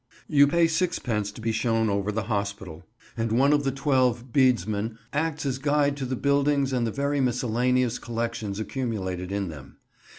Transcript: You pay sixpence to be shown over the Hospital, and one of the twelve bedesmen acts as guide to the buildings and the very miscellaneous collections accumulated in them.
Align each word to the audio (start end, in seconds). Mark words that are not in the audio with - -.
You 0.27 0.47
pay 0.47 0.65
sixpence 0.67 1.31
to 1.31 1.41
be 1.41 1.51
shown 1.51 1.87
over 1.87 2.11
the 2.11 2.23
Hospital, 2.23 2.87
and 3.15 3.31
one 3.31 3.53
of 3.53 3.63
the 3.63 3.71
twelve 3.71 4.33
bedesmen 4.33 4.97
acts 5.13 5.45
as 5.45 5.59
guide 5.59 5.95
to 5.97 6.07
the 6.07 6.15
buildings 6.15 6.73
and 6.73 6.87
the 6.87 6.91
very 6.91 7.21
miscellaneous 7.21 7.99
collections 7.99 8.59
accumulated 8.59 9.31
in 9.31 9.49
them. 9.49 9.75